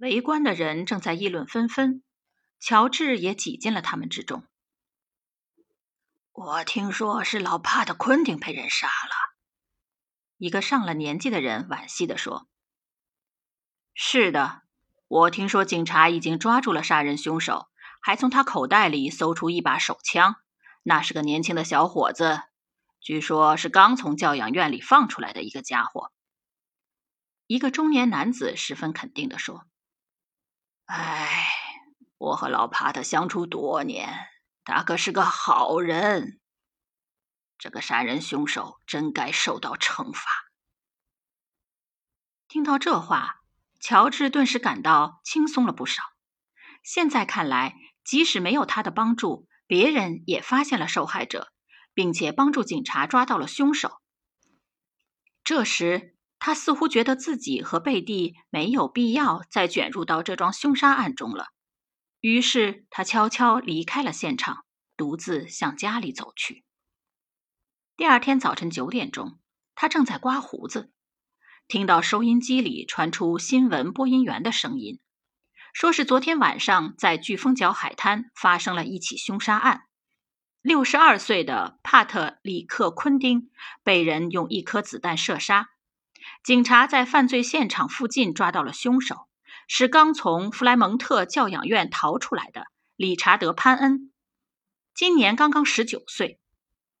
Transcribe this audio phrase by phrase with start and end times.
[0.00, 2.02] 围观的人正在议论纷纷，
[2.58, 4.44] 乔治也挤进了他们之中。
[6.32, 9.36] 我听说是老帕的昆汀被人杀了，
[10.38, 12.48] 一个上了年纪的人惋惜地说
[13.92, 14.62] ：“是的，
[15.06, 17.68] 我听说警察已经抓住了杀人凶手，
[18.00, 20.36] 还从他口袋里搜出一把手枪。
[20.82, 22.40] 那是个年轻的小伙子，
[23.02, 26.10] 据说是刚从教养院里放出来的一个家伙。”
[27.46, 29.66] 一个中年男子十分肯定地说
[30.90, 31.46] ：“哎，
[32.18, 34.26] 我和老帕特相处多年。”
[34.62, 36.40] 他可是个好人，
[37.58, 40.22] 这个杀人凶手真该受到惩罚。
[42.46, 43.40] 听到这话，
[43.80, 46.02] 乔治顿时感到轻松了不少。
[46.84, 51.52] 现在看来，即使没有他的帮助，别人也发现了受害者，
[51.94, 54.00] 并且帮助警察抓到了凶手。
[55.42, 61.48] 这时，他似乎觉得自己和贝蒂没有必要再卷入到这桩凶杀案中了。
[62.20, 64.64] 于是他悄悄离开了现场，
[64.96, 66.64] 独自向家里走去。
[67.96, 69.38] 第二天早晨九点钟，
[69.74, 70.90] 他正在刮胡子，
[71.68, 74.98] 听到收音机里传出新闻播音员的声音，
[75.74, 79.82] 说是昨天晚上在飓风角海滩发生了一起凶杀案，
[80.62, 83.50] 六十二岁的帕特里克·昆丁
[83.82, 85.68] 被人用一颗子弹射杀，
[86.42, 89.28] 警察在犯罪现场附近抓到了凶手。
[89.72, 92.64] 是刚从弗莱蒙特教养院逃出来的
[92.96, 94.12] 理查德·潘恩，
[94.94, 96.40] 今年刚刚十九岁。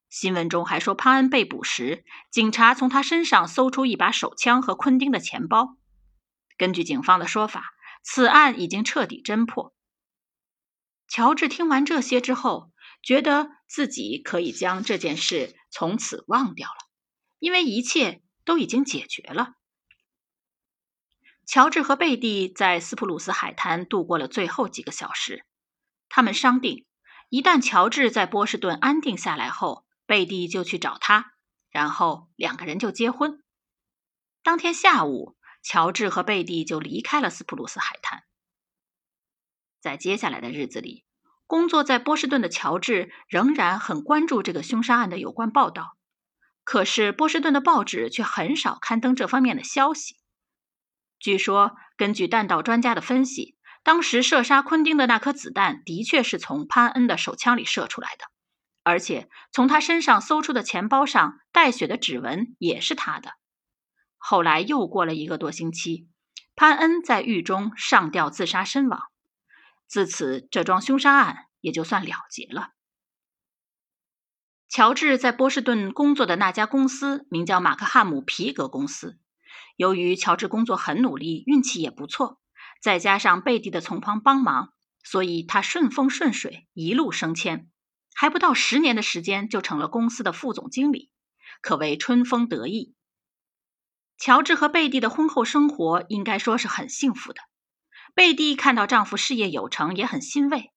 [0.08, 5.76] 新闻中还说，潘恩被捕时，警察从他身上搜出一把手枪和昆汀的钱包。
[6.56, 7.72] 根据警方的说法，
[8.04, 9.74] 此案已经彻底侦破。
[11.08, 12.70] 乔治听完这些之后，
[13.02, 16.88] 觉得自己可以将这件事从此忘掉了，
[17.40, 19.54] 因为一切都已经解决了。
[21.46, 25.46] 乔治和贝蒂在斯普鲁斯海滩度过了最后几个小时。
[26.08, 26.84] 他们商定，
[27.28, 31.34] 一旦乔治在波士顿安定下来后，贝蒂就去找他，
[31.70, 33.40] 然后两个人就结婚。
[34.42, 38.24] 当天下午，乔治和贝蒂就离开了斯普鲁斯海滩。
[39.80, 41.04] 在接下来的日子里，
[41.46, 45.96] 工作在波士顿的乔治仍然很关注这个凶杀案的有关报道，
[46.64, 50.16] 可是波士顿的报纸却很少刊登这方面的消息。
[51.18, 58.24] 据说，根据弹道专家的分析，当时射杀昆汀的那颗子弹的确是从潘恩的手枪里射出来的，
[58.82, 63.32] 而且从他身上搜出的钱包上带血的指纹也是他的。
[64.16, 66.08] 后来又过了一个多星期，
[66.54, 69.00] 潘恩在狱中上吊自杀身亡。
[69.86, 72.70] 自此，这桩凶杀案也就算了结了。
[74.70, 79.18] 乔治在波士顿工作的那家公司名叫马克汉姆皮革公司。
[79.76, 82.40] 由于乔治工作很努力，运气也不错，
[82.80, 84.72] 再加上贝蒂的从旁帮忙，
[85.02, 87.68] 所以他顺风顺水，一路升迁，
[88.14, 91.10] 还不到十年的时间就成了公司的副总经理，
[91.60, 92.94] 可谓春风得意。
[94.18, 97.40] 乔治和贝蒂的婚后生活应该说是很幸福的。
[98.14, 100.70] 贝蒂看到丈夫事业有成，也很欣慰。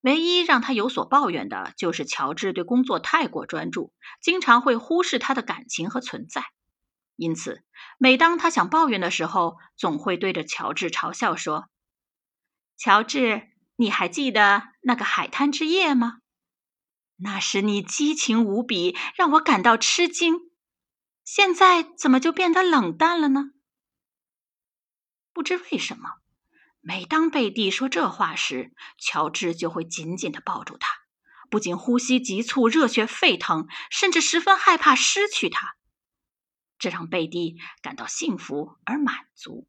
[0.00, 6.44] 唯一让他有所抱怨的就是乔治对工作太过专注，经常会忽视他的感情和存在。
[7.16, 7.64] 因此，
[7.98, 11.68] 每当他想抱怨的时候，总会对着乔治嘲笑说
[12.78, 16.18] ：“乔治，你还记得那个海滩之夜吗？
[17.16, 20.52] 那时你激情无比，让我感到吃惊。
[21.24, 23.50] 现在怎么就变得冷淡了呢？”
[25.34, 26.08] 不知为什么，
[26.80, 30.88] 每当贝蒂说这话时，乔治就会紧紧的抱住她，
[31.50, 35.76] 不仅呼吸急促、热血沸腾，甚至十分害怕失去她。
[36.78, 39.68] 这让贝蒂感到幸福而满足，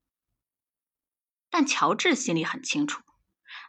[1.49, 3.01] 但乔治心里很清楚，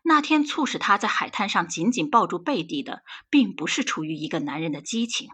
[0.03, 5.31] 那天促使他在海滩上紧紧抱住贝蒂的，并不是出于一个男人的激情，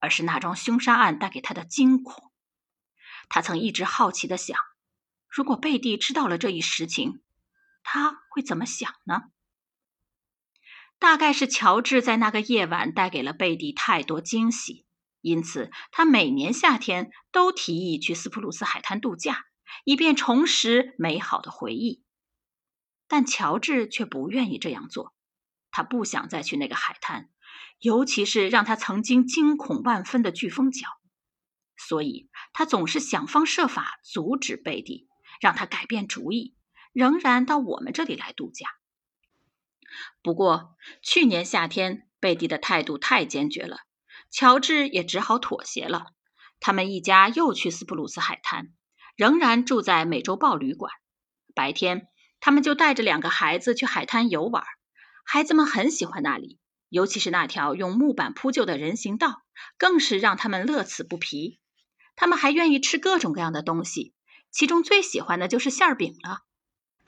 [0.00, 2.32] 而是那桩凶杀案带给他的惊恐。
[3.28, 4.58] 他曾一直好奇的想，
[5.28, 7.22] 如果贝蒂知道了这一实情，
[7.82, 9.24] 他会怎么想呢？
[10.98, 14.84] 大概是乔治在那个夜晚带给了贝蒂太多惊喜。
[15.20, 19.46] 因此，他每年夏天都提议去斯普鲁斯海滩度假，
[19.84, 22.04] 以便重拾美好的回忆。
[23.08, 25.14] 但乔治却不愿意这样做，
[25.70, 27.30] 他不想再去那个海滩，
[27.80, 30.86] 尤其是让他曾经惊恐万分的飓风角。
[31.76, 35.08] 所以，他总是想方设法阻止贝蒂，
[35.40, 36.54] 让他改变主意，
[36.98, 38.66] 仍然到我们这里来度假。
[40.20, 43.82] 不过，去年夏天，贝蒂的态度太坚决了。
[44.32, 46.06] 乔治也只好妥协了。
[46.58, 48.72] 他们一家又去斯普鲁斯海滩，
[49.14, 50.92] 仍然住在美洲豹旅馆。
[51.54, 52.08] 白天，
[52.40, 54.64] 他们就带着两个孩子去海滩游玩。
[55.24, 56.58] 孩子们很喜欢那里，
[56.88, 59.42] 尤其是那条用木板铺就的人行道，
[59.78, 61.60] 更是让他们乐此不疲。
[62.16, 64.14] 他们还愿意吃各种各样的东西，
[64.50, 66.40] 其中最喜欢的就是馅饼了。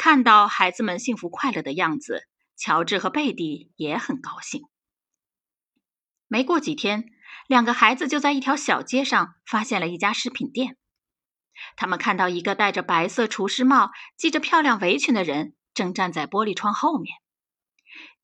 [0.02, 2.26] 看到孩子们幸福快乐的样子，
[2.56, 4.62] 乔治和贝蒂也很高兴。
[6.26, 7.05] 没过几天，
[7.47, 10.79] 两个孩子就在一条小街上发现了一家食品店。
[11.76, 17.19] 他们看到一个戴着白色厨师帽、系着漂亮围裙的人，正站在玻璃窗后面。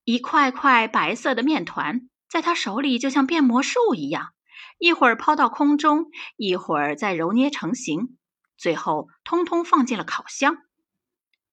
[0.05, 4.33] 一块块白色的面团在他手里就像变魔术一样，
[4.79, 6.07] 一会儿抛到空中，
[6.39, 8.17] 一会儿再揉捏成型，
[8.57, 10.57] 最后通通放进了烤箱。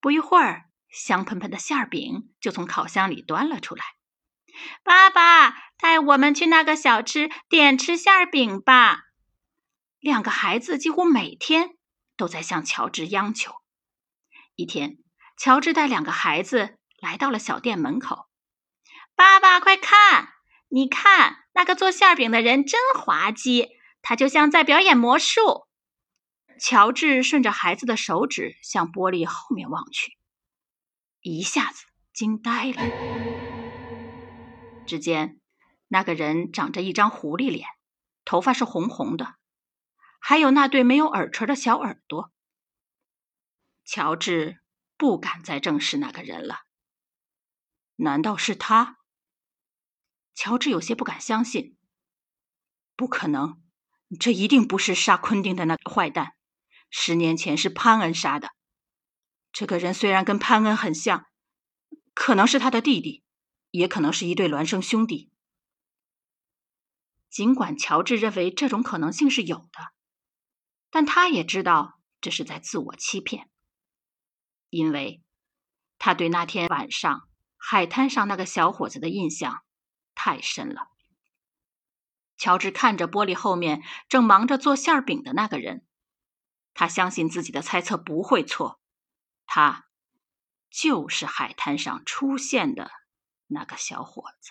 [0.04, 3.82] 不一会儿，香喷喷的馅饼就从烤箱里端了出来。
[4.82, 9.04] 爸爸，带我们去那个小吃店吃馅饼吧！
[10.00, 11.70] 两个孩子几乎每天
[12.18, 13.54] 都在向乔治央求。
[14.56, 14.98] 一天，
[15.38, 18.28] 乔治带两个孩子来到了小店门口。
[19.14, 20.34] 爸爸，快看！
[20.68, 23.70] 你看那个做馅饼的人真滑稽，
[24.02, 25.66] 他就像在表演魔术。
[26.58, 30.16] 乔治顺着孩子的手指向玻璃后面望去，
[31.20, 32.82] 一下子惊呆了。
[34.86, 35.40] 只见
[35.88, 37.66] 那个人长着一张狐狸脸，
[38.24, 39.34] 头发是红红的，
[40.20, 42.32] 还有那对没有耳垂的小耳朵。
[43.84, 44.60] 乔治
[44.96, 46.60] 不敢再正视那个人了。
[47.96, 48.98] 难道是他？
[50.34, 51.76] 乔治有些不敢相信，
[52.96, 53.62] 不可能，
[54.18, 56.33] 这一定不是杀昆汀的那个坏蛋。
[56.96, 58.50] 十年前是潘恩杀的。
[59.50, 61.26] 这个人虽然跟潘恩很像，
[62.14, 63.24] 可能是他的弟弟，
[63.72, 65.28] 也可能是一对孪生兄弟。
[67.28, 69.92] 尽管乔治认为这种可能性是有的，
[70.88, 73.50] 但他也知道这是在自我欺骗，
[74.70, 75.20] 因为
[75.98, 79.64] 他对那天晚上海滩上那个小伙子的印象。
[80.14, 80.92] 太深了。
[82.38, 85.84] 乔治看着玻璃后面正忙着做馅饼的那个人，
[86.74, 88.80] 他相信自己的猜测不会错，
[89.46, 89.86] 他
[90.68, 92.90] 就是海滩上出现的
[93.46, 94.50] 那个小伙子。